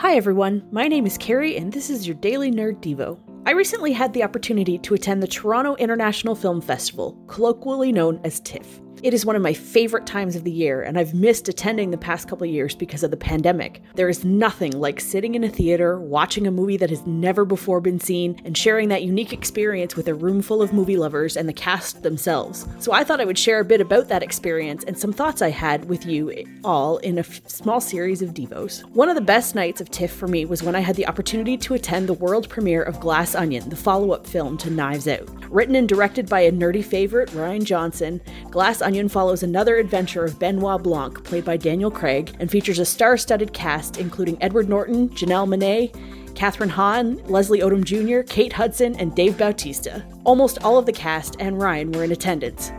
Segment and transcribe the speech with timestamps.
[0.00, 3.18] Hi everyone, my name is Carrie and this is your Daily Nerd Devo.
[3.44, 8.40] I recently had the opportunity to attend the Toronto International Film Festival, colloquially known as
[8.40, 8.80] TIFF.
[9.02, 11.96] It is one of my favorite times of the year, and I've missed attending the
[11.96, 13.80] past couple years because of the pandemic.
[13.94, 17.80] There is nothing like sitting in a theater, watching a movie that has never before
[17.80, 21.48] been seen, and sharing that unique experience with a room full of movie lovers and
[21.48, 22.66] the cast themselves.
[22.78, 25.48] So I thought I would share a bit about that experience and some thoughts I
[25.48, 28.84] had with you all in a f- small series of Devos.
[28.90, 31.56] One of the best nights of TIFF for me was when I had the opportunity
[31.56, 35.26] to attend the world premiere of Glass Onion, the follow up film to Knives Out.
[35.50, 40.82] Written and directed by a nerdy favorite, Rian Johnson, Glass follows another adventure of Benoit
[40.82, 45.48] Blanc, played by Daniel Craig, and features a star studded cast including Edward Norton, Janelle
[45.48, 45.92] Monáe,
[46.34, 50.04] Kathryn Hahn, Leslie Odom Jr., Kate Hudson, and Dave Bautista.
[50.24, 52.72] Almost all of the cast and Rian were in attendance.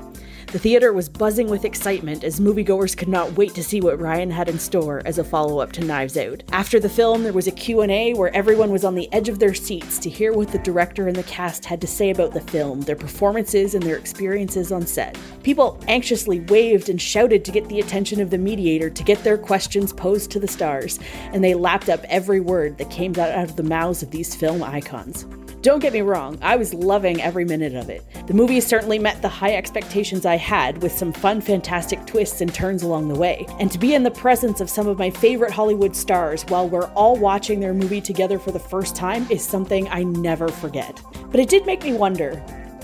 [0.51, 4.29] The theater was buzzing with excitement as moviegoers could not wait to see what Rian
[4.29, 6.43] had in store as a follow-up to Knives Out.
[6.51, 9.53] After the film, there was a Q&A where everyone was on the edge of their
[9.53, 12.81] seats to hear what the director and the cast had to say about the film,
[12.81, 15.17] their performances and their experiences on set.
[15.41, 19.37] People anxiously waved and shouted to get the attention of the mediator to get their
[19.37, 20.99] questions posed to the stars,
[21.31, 24.61] and they lapped up every word that came out of the mouths of these film
[24.61, 25.25] icons.
[25.61, 28.03] Don't get me wrong, I was loving every minute of it.
[28.25, 32.53] The movie certainly met the high expectations I had, with some fun, fantastic twists and
[32.53, 33.45] turns along the way.
[33.59, 36.91] And to be in the presence of some of my favorite Hollywood stars while we're
[36.93, 41.01] all watching their movie together for the first time is something I never forget.
[41.29, 42.37] But it did make me wonder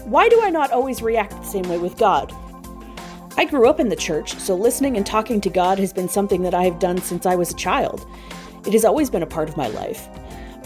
[0.06, 2.34] why do I not always react the same way with God?
[3.38, 6.42] I grew up in the church, so listening and talking to God has been something
[6.44, 8.08] that I have done since I was a child.
[8.66, 10.08] It has always been a part of my life.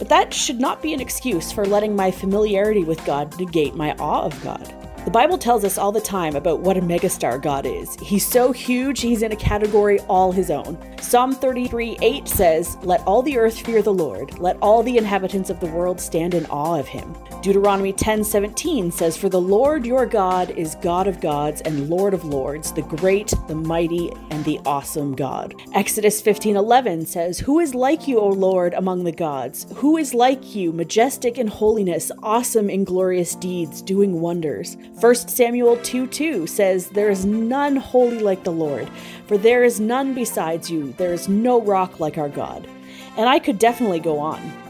[0.02, 3.96] But that should not be an excuse for letting my familiarity with God negate my
[4.00, 4.74] awe of God.
[5.06, 7.94] The Bible tells us all the time about what a megastar God is.
[7.98, 10.76] He's so huge, he's in a category all his own.
[11.00, 15.52] Psalm 33 8 says, Let all the earth fear the Lord, let all the inhabitants
[15.52, 17.16] of the world stand in awe of him.
[17.42, 22.14] Deuteronomy 10 17 says, For the Lord your God is God of gods and Lord
[22.14, 25.56] of lords, the great, the mighty, and the awesome God.
[25.74, 29.66] Exodus 15 11 says, Who is like you, O Lord, among the gods?
[29.78, 34.78] Who is like you, majestic in holiness, awesome in glorious deeds, doing wonders?
[35.00, 38.88] 1 Samuel 2 2 says, There is none holy like the Lord,
[39.26, 42.68] for there is none besides you, there is no rock like our God.
[43.18, 44.61] And I could definitely go on.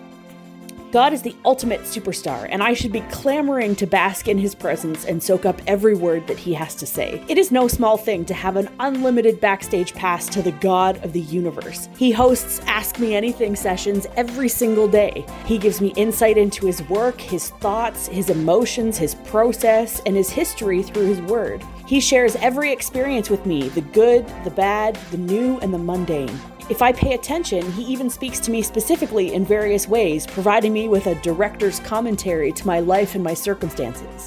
[0.91, 5.06] God is the ultimate superstar, and I should be clamoring to bask in his presence
[5.06, 7.24] and soak up every word that he has to say.
[7.29, 11.13] It is no small thing to have an unlimited backstage pass to the God of
[11.13, 11.88] the universe.
[11.97, 15.25] He hosts Ask Me Anything sessions every single day.
[15.46, 20.29] He gives me insight into his work, his thoughts, his emotions, his process, and his
[20.29, 21.63] history through his word.
[21.85, 26.38] He shares every experience with me the good, the bad, the new, and the mundane.
[26.72, 30.88] If I pay attention, he even speaks to me specifically in various ways, providing me
[30.88, 34.26] with a director's commentary to my life and my circumstances.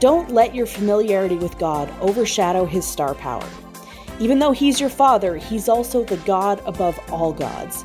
[0.00, 3.46] Don't let your familiarity with God overshadow his star power.
[4.18, 7.84] Even though he's your father, he's also the God above all gods.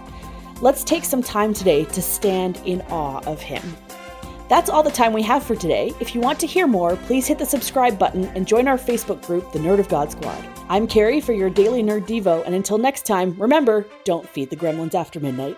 [0.62, 3.62] Let's take some time today to stand in awe of him.
[4.50, 5.94] That's all the time we have for today.
[6.00, 9.24] If you want to hear more, please hit the subscribe button and join our Facebook
[9.24, 10.44] group, The Nerd of God Squad.
[10.70, 14.56] I'm Carrie for your daily Nerd Devo, and until next time, remember don't feed the
[14.56, 15.56] gremlins after midnight.